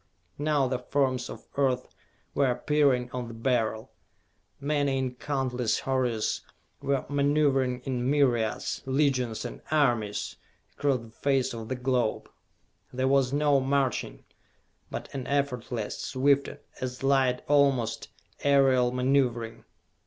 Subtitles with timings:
[0.39, 1.85] Now the forms of Earth
[2.33, 3.91] were appearing on the Beryl.
[4.59, 6.41] Men in countless hordes
[6.81, 10.37] were maneuvering in myriads, legions and armies,
[10.75, 12.31] across the face of the globe.
[12.91, 14.25] There was no marching,
[14.89, 16.49] but an effortless, swift
[16.81, 18.07] as light almost,
[18.39, 19.65] aerial maneuvering.